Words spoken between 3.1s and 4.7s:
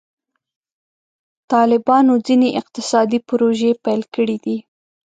پروژې پیل کړي دي.